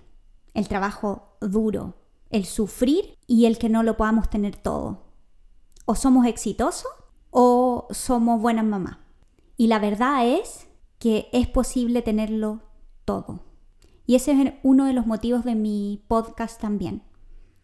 El 0.52 0.68
trabajo 0.68 1.38
duro, 1.40 1.94
el 2.28 2.44
sufrir 2.44 3.16
y 3.26 3.46
el 3.46 3.56
que 3.56 3.70
no 3.70 3.82
lo 3.82 3.96
podamos 3.96 4.28
tener 4.28 4.54
todo. 4.54 5.06
O 5.86 5.94
somos 5.94 6.26
exitosos 6.26 6.92
o 7.30 7.88
somos 7.90 8.42
buenas 8.42 8.66
mamás. 8.66 8.98
Y 9.56 9.68
la 9.68 9.78
verdad 9.78 10.26
es 10.26 10.68
que 10.98 11.30
es 11.32 11.48
posible 11.48 12.02
tenerlo 12.02 12.60
todo. 13.06 13.47
Y 14.08 14.16
ese 14.16 14.32
es 14.32 14.54
uno 14.64 14.86
de 14.86 14.92
los 14.92 15.06
motivos 15.06 15.44
de 15.44 15.54
mi 15.54 16.02
podcast 16.08 16.60
también. 16.60 17.04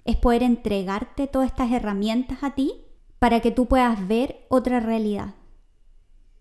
Es 0.04 0.14
poder 0.14 0.44
entregarte 0.44 1.26
todas 1.26 1.48
estas 1.48 1.72
herramientas 1.72 2.44
a 2.44 2.54
ti 2.54 2.84
para 3.18 3.40
que 3.40 3.50
tú 3.50 3.66
puedas 3.66 4.06
ver 4.06 4.46
otra 4.48 4.78
realidad 4.78 5.34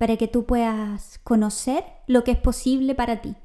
para 0.04 0.18
que 0.18 0.28
tú 0.28 0.46
puedas 0.46 1.18
conocer 1.24 1.86
lo 2.08 2.26
que 2.26 2.32
es 2.32 2.38
posible 2.38 2.94
para 2.94 3.22
ti. 3.22 3.38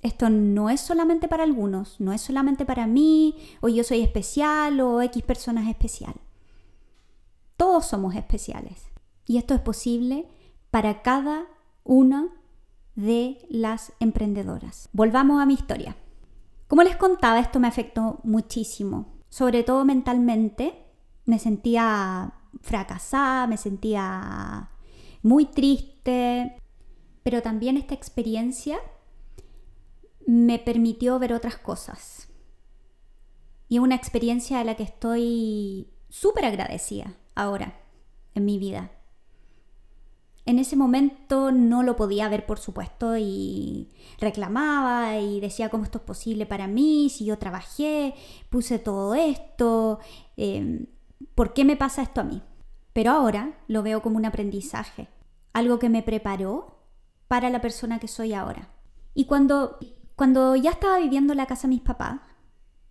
Esto 0.00 0.30
no 0.30 0.70
es 0.70 0.80
solamente 0.80 1.28
para 1.28 1.42
algunos, 1.42 2.00
no 2.00 2.14
es 2.14 2.22
solamente 2.22 2.64
para 2.64 2.86
mí, 2.86 3.36
o 3.60 3.68
yo 3.68 3.84
soy 3.84 4.00
especial, 4.00 4.80
o 4.80 5.02
X 5.02 5.22
personas 5.24 5.68
especial. 5.68 6.14
Todos 7.58 7.84
somos 7.84 8.14
especiales. 8.14 8.82
Y 9.26 9.36
esto 9.36 9.52
es 9.52 9.60
posible 9.60 10.26
para 10.70 11.02
cada 11.02 11.44
una 11.84 12.28
de 12.98 13.46
las 13.48 13.92
emprendedoras. 14.00 14.88
Volvamos 14.92 15.40
a 15.40 15.46
mi 15.46 15.54
historia. 15.54 15.96
Como 16.66 16.82
les 16.82 16.96
contaba, 16.96 17.38
esto 17.38 17.60
me 17.60 17.68
afectó 17.68 18.18
muchísimo, 18.24 19.14
sobre 19.28 19.62
todo 19.62 19.84
mentalmente. 19.84 20.84
Me 21.24 21.38
sentía 21.38 22.32
fracasada, 22.60 23.46
me 23.46 23.56
sentía 23.56 24.70
muy 25.22 25.44
triste, 25.44 26.60
pero 27.22 27.40
también 27.40 27.76
esta 27.76 27.94
experiencia 27.94 28.78
me 30.26 30.58
permitió 30.58 31.20
ver 31.20 31.34
otras 31.34 31.56
cosas. 31.56 32.26
Y 33.68 33.78
una 33.78 33.94
experiencia 33.94 34.58
de 34.58 34.64
la 34.64 34.74
que 34.74 34.82
estoy 34.82 35.88
súper 36.08 36.46
agradecida 36.46 37.14
ahora 37.36 37.78
en 38.34 38.44
mi 38.44 38.58
vida. 38.58 38.90
En 40.48 40.58
ese 40.58 40.76
momento 40.76 41.52
no 41.52 41.82
lo 41.82 41.94
podía 41.94 42.26
ver, 42.30 42.46
por 42.46 42.58
supuesto, 42.58 43.18
y 43.18 43.90
reclamaba 44.18 45.18
y 45.18 45.40
decía 45.40 45.68
cómo 45.68 45.84
esto 45.84 45.98
es 45.98 46.04
posible 46.04 46.46
para 46.46 46.66
mí, 46.66 47.10
si 47.10 47.26
yo 47.26 47.36
trabajé, 47.36 48.14
puse 48.48 48.78
todo 48.78 49.14
esto, 49.14 49.98
eh, 50.38 50.86
¿por 51.34 51.52
qué 51.52 51.66
me 51.66 51.76
pasa 51.76 52.00
esto 52.00 52.22
a 52.22 52.24
mí? 52.24 52.40
Pero 52.94 53.10
ahora 53.10 53.58
lo 53.66 53.82
veo 53.82 54.00
como 54.00 54.16
un 54.16 54.24
aprendizaje, 54.24 55.08
algo 55.52 55.78
que 55.78 55.90
me 55.90 56.02
preparó 56.02 56.78
para 57.28 57.50
la 57.50 57.60
persona 57.60 57.98
que 57.98 58.08
soy 58.08 58.32
ahora. 58.32 58.70
Y 59.12 59.26
cuando, 59.26 59.76
cuando 60.16 60.56
ya 60.56 60.70
estaba 60.70 60.98
viviendo 60.98 61.34
en 61.34 61.36
la 61.36 61.46
casa 61.46 61.68
de 61.68 61.74
mis 61.74 61.82
papás, 61.82 62.22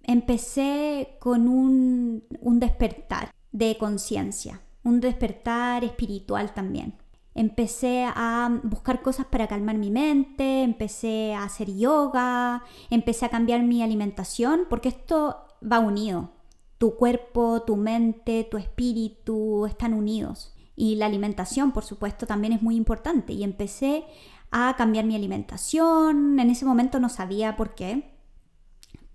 empecé 0.03 1.17
con 1.19 1.47
un, 1.47 2.23
un 2.39 2.59
despertar 2.59 3.31
de 3.51 3.79
conciencia, 3.79 4.61
un 4.83 4.99
despertar 4.99 5.83
espiritual 5.83 6.53
también. 6.53 6.93
Empecé 7.37 8.03
a 8.03 8.49
buscar 8.63 9.03
cosas 9.03 9.27
para 9.27 9.47
calmar 9.47 9.77
mi 9.77 9.91
mente, 9.91 10.63
empecé 10.63 11.35
a 11.35 11.43
hacer 11.43 11.71
yoga, 11.71 12.63
empecé 12.89 13.27
a 13.27 13.29
cambiar 13.29 13.61
mi 13.61 13.83
alimentación, 13.83 14.61
porque 14.67 14.89
esto 14.89 15.45
va 15.61 15.77
unido. 15.77 16.31
Tu 16.79 16.95
cuerpo, 16.95 17.61
tu 17.61 17.75
mente, 17.75 18.43
tu 18.49 18.57
espíritu 18.57 19.67
están 19.67 19.93
unidos. 19.93 20.55
Y 20.75 20.95
la 20.95 21.05
alimentación, 21.05 21.73
por 21.73 21.83
supuesto, 21.83 22.25
también 22.25 22.53
es 22.53 22.63
muy 22.63 22.75
importante. 22.75 23.33
Y 23.33 23.43
empecé 23.43 24.03
a 24.49 24.75
cambiar 24.75 25.05
mi 25.05 25.15
alimentación. 25.15 26.39
En 26.39 26.49
ese 26.49 26.65
momento 26.65 26.99
no 26.99 27.09
sabía 27.09 27.55
por 27.55 27.75
qué. 27.75 28.15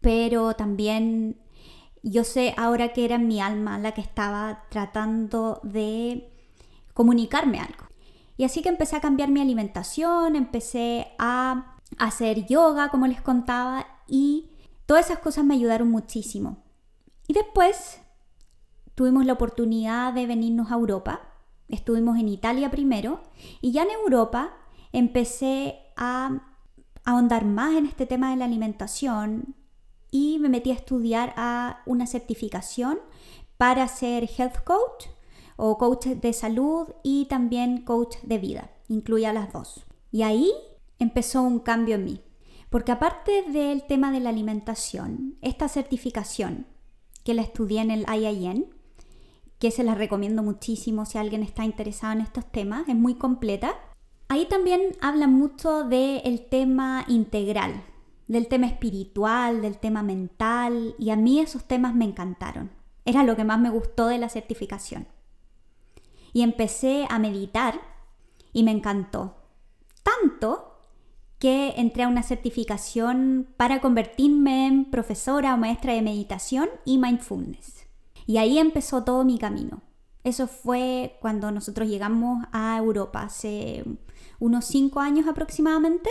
Pero 0.01 0.55
también 0.55 1.41
yo 2.05 2.23
sé 2.23 2.55
ahora 2.57 2.93
que 2.93 3.05
era 3.05 3.19
mi 3.19 3.41
alma 3.41 3.79
la 3.79 3.93
que 3.93 4.01
estaba 4.01 4.65
tratando 4.71 5.61
de 5.65 6.33
comunicarme 6.95 7.59
algo. 7.59 7.92
Y 8.43 8.45
así 8.45 8.61
que 8.61 8.71
empecé 8.71 8.97
a 8.97 9.01
cambiar 9.01 9.31
mi 9.31 9.41
alimentación, 9.41 10.35
empecé 10.35 11.13
a 11.17 11.77
hacer 11.97 12.45
yoga, 12.45 12.89
como 12.89 13.07
les 13.07 13.23
contaba, 13.23 13.87
y 14.09 14.51
todas 14.85 15.07
esas 15.07 15.21
cosas 15.21 15.45
me 15.45 15.55
ayudaron 15.55 15.93
muchísimo. 15.93 16.65
Y 17.29 17.35
después 17.35 18.01
tuvimos 18.97 19.27
la 19.27 19.35
oportunidad 19.35 20.13
de 20.13 20.27
venirnos 20.27 20.73
a 20.73 20.75
Europa. 20.75 21.21
Estuvimos 21.69 22.19
en 22.19 22.29
Italia 22.29 22.69
primero 22.69 23.23
y 23.61 23.71
ya 23.71 23.85
en 23.85 23.93
Europa 23.93 24.51
empecé 24.91 25.79
a 25.97 26.43
ahondar 27.05 27.45
más 27.45 27.75
en 27.77 27.87
este 27.87 28.07
tema 28.07 28.31
de 28.31 28.39
la 28.39 28.47
alimentación 28.47 29.55
y 30.11 30.41
me 30.41 30.49
metí 30.49 30.73
a 30.73 30.75
estudiar 30.75 31.33
a 31.37 31.83
una 31.87 32.09
certificación 32.09 32.99
para 33.57 33.87
ser 33.87 34.29
health 34.37 34.65
coach 34.65 35.12
o 35.65 35.79
coach 35.79 36.07
de 36.07 36.33
salud 36.33 36.89
y 37.05 37.27
también 37.27 37.85
coach 37.85 38.17
de 38.25 38.39
vida. 38.39 38.73
Incluía 38.89 39.33
las 39.33 39.53
dos. 39.53 39.87
Y 40.11 40.23
ahí 40.23 40.51
empezó 40.99 41.41
un 41.43 41.61
cambio 41.61 41.95
en 41.95 42.05
mí. 42.05 42.21
Porque 42.69 42.91
aparte 42.91 43.45
del 43.45 43.85
tema 43.85 44.11
de 44.11 44.19
la 44.19 44.31
alimentación, 44.31 45.37
esta 45.41 45.69
certificación 45.69 46.67
que 47.23 47.35
la 47.35 47.43
estudié 47.43 47.81
en 47.81 47.93
el 47.93 48.07
IIN, 48.13 48.75
que 49.61 49.71
se 49.71 49.85
la 49.85 49.95
recomiendo 49.95 50.43
muchísimo 50.43 51.07
si 51.07 51.19
alguien 51.19 51.45
está 51.45 51.65
interesado 51.65 52.15
en 52.15 52.23
estos 52.23 52.51
temas, 52.51 52.89
es 52.89 52.97
muy 52.97 53.15
completa. 53.15 53.77
Ahí 54.27 54.47
también 54.47 54.81
habla 55.01 55.29
mucho 55.29 55.85
del 55.85 56.49
tema 56.51 57.05
integral, 57.07 57.85
del 58.27 58.49
tema 58.49 58.67
espiritual, 58.67 59.63
del 59.63 59.79
tema 59.79 60.03
mental, 60.03 60.97
y 60.99 61.11
a 61.11 61.17
mí 61.17 61.39
esos 61.39 61.63
temas 61.69 61.95
me 61.95 62.05
encantaron. 62.05 62.73
Era 63.05 63.23
lo 63.23 63.37
que 63.37 63.45
más 63.45 63.61
me 63.61 63.71
gustó 63.71 64.09
de 64.09 64.19
la 64.19 64.29
certificación. 64.29 65.07
Y 66.33 66.43
empecé 66.43 67.07
a 67.09 67.19
meditar 67.19 67.81
y 68.53 68.63
me 68.63 68.71
encantó. 68.71 69.37
Tanto 70.03 70.73
que 71.39 71.75
entré 71.77 72.05
a 72.05 72.09
una 72.09 72.23
certificación 72.23 73.49
para 73.57 73.81
convertirme 73.81 74.67
en 74.69 74.85
profesora 74.91 75.55
o 75.55 75.59
maestra 75.59 75.93
de 75.93 76.03
meditación 76.03 76.69
y 76.85 76.99
mindfulness. 76.99 77.87
Y 78.27 78.37
ahí 78.37 78.59
empezó 78.59 79.03
todo 79.03 79.25
mi 79.25 79.39
camino. 79.39 79.83
Eso 80.25 80.47
fue 80.47 81.17
cuando 81.21 81.51
nosotros 81.51 81.89
llegamos 81.89 82.45
a 82.53 82.77
Europa, 82.79 83.23
hace 83.23 83.85
unos 84.39 84.67
cinco 84.67 85.01
años 85.01 85.27
aproximadamente. 85.27 86.11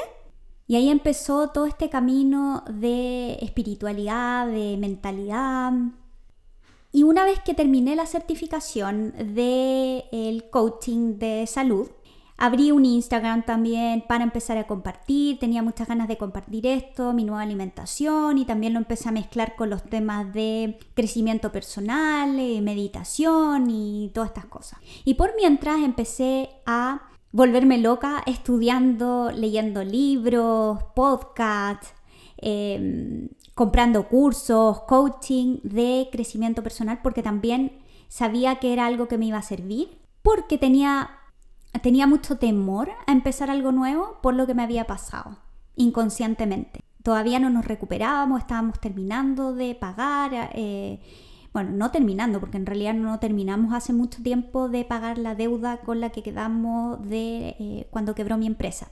Y 0.67 0.75
ahí 0.75 0.89
empezó 0.89 1.49
todo 1.49 1.65
este 1.65 1.89
camino 1.89 2.63
de 2.69 3.35
espiritualidad, 3.41 4.47
de 4.47 4.77
mentalidad. 4.77 5.71
Y 6.91 7.03
una 7.03 7.24
vez 7.24 7.39
que 7.39 7.53
terminé 7.53 7.95
la 7.95 8.05
certificación 8.05 9.13
del 9.33 10.03
el 10.12 10.50
coaching 10.50 11.17
de 11.17 11.48
salud, 11.48 11.89
Abrí 12.43 12.71
un 12.71 12.86
Instagram 12.86 13.45
también 13.45 14.03
para 14.07 14.24
empezar 14.24 14.57
a 14.57 14.65
compartir, 14.65 15.38
tenía 15.38 15.62
muchas 15.62 15.88
ganas 15.88 16.07
de 16.07 16.17
compartir 16.17 16.65
esto, 16.65 17.13
mi 17.13 17.24
nueva 17.24 17.43
alimentación 17.43 18.39
y 18.39 18.45
también 18.45 18.74
lo 18.74 18.79
empecé 18.79 19.10
a 19.10 19.12
mezclar 19.12 19.55
con 19.55 19.69
los 19.69 19.83
temas 19.83 20.33
de 20.33 20.79
crecimiento 20.95 21.51
personal, 21.51 22.39
eh, 22.39 22.60
meditación 22.62 23.69
y 23.69 24.10
todas 24.15 24.31
estas 24.31 24.45
cosas. 24.45 24.79
Y 25.05 25.13
por 25.13 25.36
mientras 25.36 25.81
empecé 25.81 26.50
a 26.65 27.03
volverme 27.31 27.77
loca 27.77 28.24
estudiando, 28.25 29.31
leyendo 29.31 29.83
libros, 29.83 30.79
podcasts, 30.95 31.93
em, 32.41 33.29
comprando 33.55 34.07
cursos, 34.07 34.81
coaching 34.81 35.60
de 35.63 36.10
crecimiento 36.12 36.63
personal 36.63 37.00
porque 37.01 37.24
también 37.24 37.79
sabía 38.07 38.55
que 38.55 38.74
era 38.74 38.86
algo 38.86 39.07
que 39.07 39.17
me 39.17 39.27
iba 39.27 39.38
a 39.38 39.43
servir 39.43 39.98
porque 40.21 40.57
tenía 40.57 41.21
tenía 41.79 42.07
mucho 42.07 42.38
temor 42.38 42.89
a 43.07 43.12
empezar 43.12 43.50
algo 43.50 43.71
nuevo 43.71 44.17
por 44.21 44.33
lo 44.33 44.45
que 44.45 44.53
me 44.53 44.63
había 44.63 44.86
pasado, 44.86 45.38
inconscientemente. 45.75 46.81
Todavía 47.03 47.39
no 47.39 47.50
nos 47.50 47.65
recuperábamos, 47.65 48.41
estábamos 48.41 48.79
terminando 48.79 49.53
de 49.53 49.74
pagar, 49.74 50.51
eh, 50.53 51.00
bueno, 51.53 51.71
no 51.71 51.91
terminando, 51.91 52.39
porque 52.39 52.57
en 52.57 52.65
realidad 52.65 52.93
no 52.93 53.19
terminamos 53.19 53.74
hace 53.74 53.93
mucho 53.93 54.21
tiempo 54.21 54.69
de 54.69 54.86
pagar 54.86 55.17
la 55.17 55.33
deuda 55.33 55.77
con 55.77 56.01
la 56.01 56.10
que 56.10 56.24
quedamos 56.24 57.01
de 57.07 57.55
eh, 57.60 57.88
cuando 57.89 58.13
quebró 58.13 58.38
mi 58.38 58.48
empresa. 58.48 58.91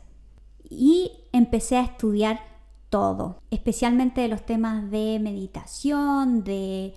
Y 0.70 1.12
empecé 1.32 1.77
a 1.77 1.84
estudiar 1.84 2.39
todo, 2.89 3.41
especialmente 3.51 4.22
de 4.22 4.27
los 4.27 4.46
temas 4.46 4.89
de 4.91 5.19
meditación, 5.22 6.43
de 6.43 6.93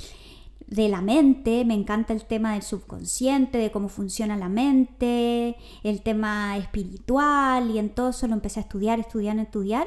de 0.72 0.88
la 0.88 1.02
mente, 1.02 1.66
me 1.66 1.74
encanta 1.74 2.14
el 2.14 2.24
tema 2.24 2.54
del 2.54 2.62
subconsciente, 2.62 3.58
de 3.58 3.70
cómo 3.70 3.88
funciona 3.88 4.38
la 4.38 4.48
mente, 4.48 5.56
el 5.82 6.00
tema 6.02 6.56
espiritual 6.56 7.70
y 7.70 7.78
en 7.78 7.90
todo 7.90 8.08
eso 8.08 8.26
lo 8.26 8.32
empecé 8.32 8.60
a 8.60 8.62
estudiar, 8.62 8.98
estudiar, 8.98 9.38
estudiar. 9.38 9.86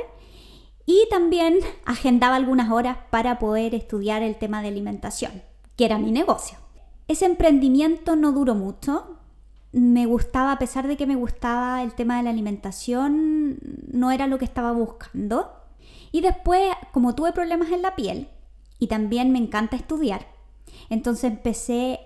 Y 0.85 1.07
también 1.09 1.57
agendaba 1.85 2.35
algunas 2.35 2.71
horas 2.71 2.97
para 3.09 3.39
poder 3.39 3.74
estudiar 3.74 4.21
el 4.21 4.35
tema 4.35 4.62
de 4.62 4.67
alimentación, 4.67 5.41
que 5.75 5.85
era 5.85 5.97
mi 5.97 6.12
negocio. 6.12 6.59
Ese 7.07 7.25
emprendimiento 7.25 8.15
no 8.15 8.31
duró 8.31 8.53
mucho. 8.53 9.17
Me 9.71 10.05
gustaba, 10.05 10.51
a 10.51 10.59
pesar 10.59 10.88
de 10.88 10.97
que 10.97 11.07
me 11.07 11.15
gustaba 11.15 11.81
el 11.81 11.95
tema 11.95 12.17
de 12.17 12.24
la 12.24 12.29
alimentación, 12.29 13.57
no 13.91 14.12
era 14.12 14.27
lo 14.27 14.38
que 14.38 14.45
estaba 14.45 14.71
buscando. 14.71 15.64
Y 16.15 16.22
después, 16.22 16.72
como 16.93 17.13
tuve 17.13 17.34
problemas 17.34 17.74
en 17.74 17.81
la 17.81 17.93
piel 17.98 18.29
y 18.79 18.88
también 18.88 19.34
me 19.34 19.38
encanta 19.38 19.75
estudiar, 19.75 20.25
entonces 20.89 21.25
empecé 21.25 22.00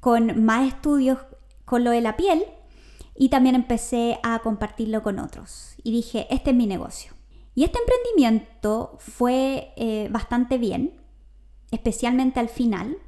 con 0.00 0.44
más 0.44 0.68
estudios 0.68 1.16
con 1.64 1.82
lo 1.82 1.90
de 1.90 2.02
la 2.02 2.14
piel 2.14 2.44
y 3.14 3.30
también 3.30 3.54
empecé 3.54 4.18
a 4.22 4.40
compartirlo 4.40 5.02
con 5.02 5.18
otros. 5.18 5.76
Y 5.82 5.92
dije, 5.92 6.26
este 6.28 6.50
es 6.50 6.56
mi 6.56 6.66
negocio. 6.66 7.12
Y 7.54 7.64
este 7.64 7.78
emprendimiento 7.78 8.98
fue 8.98 9.72
eh, 9.76 10.08
bastante 10.10 10.58
bien, 10.58 11.00
especialmente 11.70 12.40
al 12.40 12.50
final. 12.50 12.98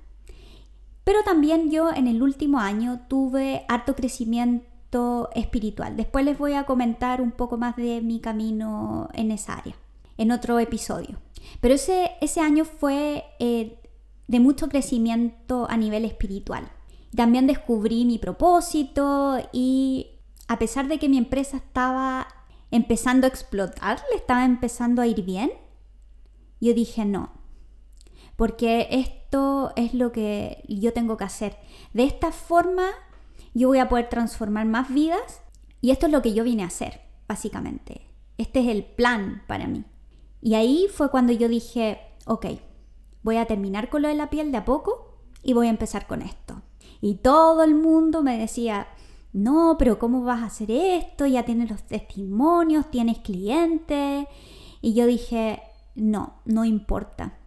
Pero 1.05 1.19
también 1.23 1.71
yo 1.71 1.93
en 1.93 2.07
el 2.07 2.23
último 2.23 2.61
año 2.61 3.03
tuve 3.09 3.67
harto 3.69 3.95
crecimiento 3.95 5.29
espiritual. 5.35 5.99
Después 5.99 6.25
les 6.25 6.39
voy 6.39 6.55
a 6.55 6.65
comentar 6.65 7.21
un 7.21 7.31
poco 7.31 7.59
más 7.59 7.77
de 7.77 8.01
mi 8.01 8.21
camino 8.21 9.11
en 9.13 9.33
esa 9.33 9.59
área, 9.59 9.77
en 10.21 10.33
otro 10.33 10.59
episodio. 10.59 11.19
Pero 11.61 11.75
ese, 11.75 12.11
ese 12.21 12.41
año 12.41 12.67
fue 12.67 13.25
eh, 13.39 13.81
de 14.29 14.39
mucho 14.39 14.69
crecimiento 14.69 15.67
a 15.71 15.79
nivel 15.79 16.05
espiritual. 16.05 16.71
También 17.17 17.47
descubrí 17.47 18.05
mi 18.05 18.19
propósito 18.19 19.39
y 19.51 20.21
a 20.47 20.59
pesar 20.59 20.89
de 20.89 20.99
que 20.99 21.09
mi 21.09 21.17
empresa 21.17 21.57
estaba 21.57 22.29
empezando 22.71 23.27
a 23.27 23.31
explotar, 23.31 24.03
le 24.11 24.17
estaba 24.17 24.45
empezando 24.45 25.01
a 25.01 25.07
ir 25.07 25.25
bien, 25.25 25.51
yo 26.61 26.75
dije 26.75 27.07
no, 27.07 27.33
porque 28.37 28.89
esto 28.91 29.73
es 29.77 29.95
lo 29.95 30.13
que 30.13 30.63
yo 30.69 30.93
tengo 30.93 31.17
que 31.17 31.25
hacer. 31.25 31.57
De 31.95 32.05
esta 32.05 32.31
forma 32.31 32.89
yo 33.55 33.69
voy 33.69 33.79
a 33.79 33.89
poder 33.89 34.11
transformar 34.11 34.67
más 34.67 34.93
vidas 34.93 35.41
y 35.81 35.93
esto 35.93 36.07
es 36.07 36.13
lo 36.13 36.21
que 36.21 36.35
yo 36.35 36.45
vine 36.45 36.63
a 36.63 36.67
hacer, 36.67 37.01
básicamente. 37.27 38.03
Este 38.37 38.61
es 38.61 38.69
el 38.69 38.85
plan 38.85 39.43
para 39.47 39.67
mí. 39.67 39.85
Y 40.41 40.55
ahí 40.55 40.87
fue 40.93 41.11
cuando 41.11 41.33
yo 41.33 41.49
dije, 41.49 42.01
ok, 42.27 42.47
voy 43.23 43.37
a 43.37 43.47
terminar 43.47 43.89
con 43.89 44.03
lo 44.03 44.09
de 44.09 44.15
la 44.15 44.31
piel 44.31 44.53
de 44.53 44.59
a 44.59 44.65
poco 44.65 45.19
y 45.43 45.53
voy 45.53 45.67
a 45.67 45.71
empezar 45.71 46.07
con 46.07 46.23
esto. 46.23 46.63
Y 47.01 47.17
todo 47.17 47.63
el 47.63 47.75
mundo 47.75 48.23
me 48.23 48.39
decía, 48.39 48.89
no, 49.33 49.77
pero 49.79 49.99
¿cómo 49.99 50.23
vas 50.23 50.43
a 50.43 50.47
hacer 50.47 50.71
esto? 50.71 51.27
Ya 51.27 51.45
tienes 51.45 51.71
los 51.71 51.83
testimonios, 51.85 52.91
tienes 52.91 53.19
clientes. 53.19 54.27
Y 54.81 54.95
yo 54.95 55.07
dije, 55.07 55.63
no, 55.95 56.41
no 56.45 56.65
importa. 56.65 57.39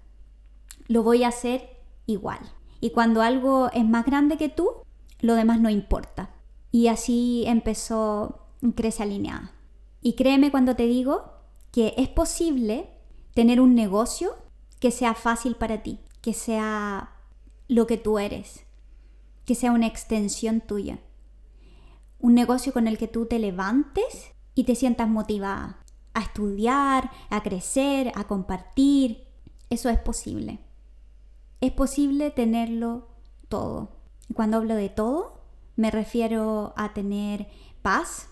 Lo 0.87 1.03
voy 1.03 1.23
a 1.23 1.29
hacer 1.29 1.81
igual. 2.05 2.39
Y 2.79 2.91
cuando 2.91 3.21
algo 3.21 3.69
es 3.73 3.85
más 3.85 4.05
grande 4.05 4.37
que 4.37 4.49
tú, 4.49 4.69
lo 5.19 5.35
demás 5.35 5.59
no 5.59 5.69
importa. 5.69 6.31
Y 6.71 6.87
así 6.87 7.43
empezó 7.47 8.39
Crece 8.75 9.03
Alineada. 9.03 9.51
Y 10.01 10.13
créeme 10.13 10.51
cuando 10.51 10.75
te 10.75 10.85
digo 10.85 11.32
que 11.73 11.95
es 11.97 12.07
posible 12.07 12.87
tener 13.33 13.59
un 13.59 13.73
negocio 13.73 14.35
que 14.79 14.91
sea 14.91 15.15
fácil 15.15 15.55
para 15.55 15.81
ti, 15.81 15.99
que 16.21 16.33
sea 16.33 17.15
lo 17.67 17.87
que 17.87 17.97
tú 17.97 18.19
eres, 18.19 18.63
que 19.43 19.55
sea 19.55 19.71
una 19.71 19.87
extensión 19.87 20.61
tuya. 20.61 20.99
Un 22.19 22.35
negocio 22.35 22.73
con 22.73 22.87
el 22.87 22.99
que 22.99 23.07
tú 23.07 23.25
te 23.25 23.39
levantes 23.39 24.33
y 24.53 24.65
te 24.65 24.75
sientas 24.75 25.09
motivada 25.09 25.83
a 26.13 26.21
estudiar, 26.21 27.09
a 27.31 27.41
crecer, 27.41 28.11
a 28.13 28.25
compartir. 28.25 29.27
Eso 29.71 29.89
es 29.89 29.97
posible. 29.97 30.59
Es 31.59 31.71
posible 31.71 32.29
tenerlo 32.29 33.07
todo. 33.49 33.97
Y 34.29 34.35
cuando 34.35 34.57
hablo 34.57 34.75
de 34.75 34.89
todo, 34.89 35.41
me 35.75 35.89
refiero 35.89 36.75
a 36.77 36.93
tener 36.93 37.47
paz, 37.81 38.29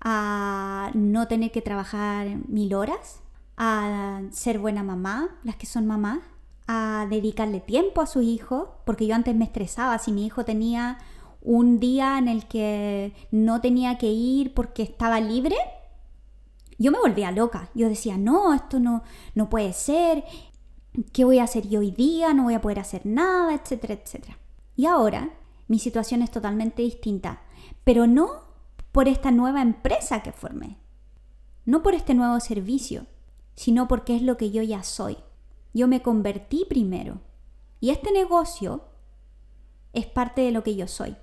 a 0.00 0.90
no 0.94 1.28
tener 1.28 1.50
que 1.50 1.62
trabajar 1.62 2.28
mil 2.48 2.74
horas, 2.74 3.20
a 3.56 4.22
ser 4.30 4.58
buena 4.58 4.82
mamá, 4.82 5.28
las 5.42 5.56
que 5.56 5.66
son 5.66 5.86
mamás, 5.86 6.20
a 6.66 7.06
dedicarle 7.08 7.60
tiempo 7.60 8.00
a 8.00 8.06
su 8.06 8.22
hijo, 8.22 8.76
porque 8.84 9.06
yo 9.06 9.14
antes 9.14 9.34
me 9.34 9.44
estresaba 9.44 9.98
si 9.98 10.12
mi 10.12 10.26
hijo 10.26 10.44
tenía 10.44 10.98
un 11.40 11.80
día 11.80 12.18
en 12.18 12.28
el 12.28 12.46
que 12.46 13.14
no 13.30 13.60
tenía 13.60 13.96
que 13.98 14.08
ir 14.08 14.54
porque 14.54 14.82
estaba 14.82 15.20
libre, 15.20 15.56
yo 16.78 16.92
me 16.92 16.98
volvía 16.98 17.32
loca. 17.32 17.68
Yo 17.74 17.88
decía, 17.88 18.16
no, 18.16 18.54
esto 18.54 18.78
no, 18.78 19.02
no 19.34 19.48
puede 19.50 19.72
ser, 19.72 20.24
¿qué 21.12 21.24
voy 21.24 21.38
a 21.38 21.44
hacer 21.44 21.68
yo 21.68 21.80
hoy 21.80 21.90
día? 21.90 22.34
No 22.34 22.44
voy 22.44 22.54
a 22.54 22.60
poder 22.60 22.78
hacer 22.78 23.04
nada, 23.04 23.54
etcétera, 23.54 23.94
etcétera. 23.94 24.38
Y 24.76 24.86
ahora 24.86 25.30
mi 25.66 25.78
situación 25.78 26.22
es 26.22 26.30
totalmente 26.30 26.82
distinta, 26.82 27.42
pero 27.84 28.06
no 28.06 28.47
por 28.92 29.08
esta 29.08 29.30
nueva 29.30 29.62
empresa 29.62 30.22
que 30.22 30.32
formé, 30.32 30.78
no 31.64 31.82
por 31.82 31.94
este 31.94 32.14
nuevo 32.14 32.40
servicio, 32.40 33.06
sino 33.54 33.88
porque 33.88 34.16
es 34.16 34.22
lo 34.22 34.36
que 34.36 34.50
yo 34.50 34.62
ya 34.62 34.82
soy. 34.82 35.18
Yo 35.74 35.88
me 35.88 36.00
convertí 36.00 36.64
primero. 36.68 37.20
Y 37.80 37.90
este 37.90 38.12
negocio 38.12 38.84
es 39.92 40.06
parte 40.06 40.42
de 40.42 40.52
lo 40.52 40.62
que 40.62 40.76
yo 40.76 40.86
soy. 40.86 41.16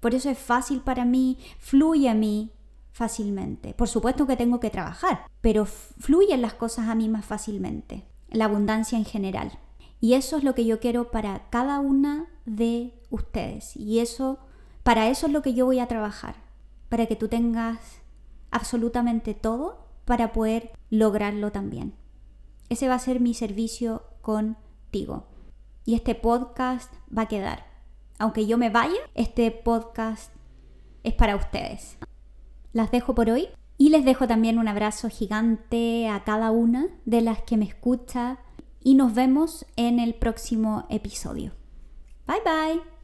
Por 0.00 0.14
eso 0.14 0.30
es 0.30 0.38
fácil 0.38 0.80
para 0.80 1.04
mí, 1.04 1.38
fluye 1.58 2.08
a 2.08 2.14
mí 2.14 2.52
fácilmente. 2.92 3.74
Por 3.74 3.88
supuesto 3.88 4.26
que 4.26 4.36
tengo 4.36 4.60
que 4.60 4.70
trabajar, 4.70 5.26
pero 5.40 5.66
fluyen 5.66 6.42
las 6.42 6.54
cosas 6.54 6.88
a 6.88 6.94
mí 6.94 7.08
más 7.08 7.24
fácilmente. 7.24 8.04
La 8.30 8.46
abundancia 8.46 8.98
en 8.98 9.04
general. 9.04 9.58
Y 10.00 10.14
eso 10.14 10.36
es 10.36 10.44
lo 10.44 10.54
que 10.54 10.64
yo 10.64 10.80
quiero 10.80 11.10
para 11.10 11.48
cada 11.50 11.80
una 11.80 12.26
de 12.46 12.94
ustedes. 13.10 13.76
Y 13.76 13.98
eso, 14.00 14.38
para 14.82 15.08
eso 15.08 15.26
es 15.26 15.32
lo 15.32 15.42
que 15.42 15.54
yo 15.54 15.66
voy 15.66 15.80
a 15.80 15.88
trabajar. 15.88 16.47
Para 16.88 17.06
que 17.06 17.16
tú 17.16 17.28
tengas 17.28 18.00
absolutamente 18.50 19.34
todo 19.34 19.86
para 20.04 20.32
poder 20.32 20.72
lograrlo 20.90 21.52
también. 21.52 21.94
Ese 22.68 22.88
va 22.88 22.94
a 22.94 22.98
ser 22.98 23.20
mi 23.20 23.34
servicio 23.34 24.04
contigo. 24.22 25.26
Y 25.84 25.94
este 25.94 26.14
podcast 26.14 26.92
va 27.16 27.22
a 27.22 27.28
quedar. 27.28 27.66
aunque 28.20 28.46
yo 28.46 28.58
me 28.58 28.68
vaya, 28.68 28.98
este 29.14 29.50
podcast 29.52 30.32
es 31.04 31.14
para 31.14 31.36
ustedes. 31.36 31.98
Las 32.72 32.90
dejo 32.90 33.14
por 33.14 33.30
hoy 33.30 33.48
y 33.76 33.90
les 33.90 34.04
dejo 34.04 34.26
también 34.26 34.58
un 34.58 34.66
abrazo 34.66 35.08
gigante 35.08 36.08
a 36.08 36.24
cada 36.24 36.50
una 36.50 36.88
de 37.04 37.20
las 37.20 37.42
que 37.42 37.56
me 37.56 37.64
escucha 37.64 38.38
y 38.82 38.96
nos 38.96 39.14
vemos 39.14 39.66
en 39.76 40.00
el 40.00 40.14
próximo 40.14 40.86
episodio. 40.90 41.52
Bye 42.26 42.42
bye. 42.44 42.97